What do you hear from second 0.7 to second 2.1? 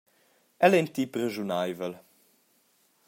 ei in tip raschuneivel.